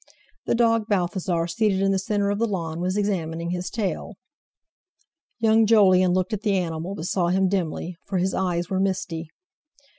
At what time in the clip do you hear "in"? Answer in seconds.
1.79-1.91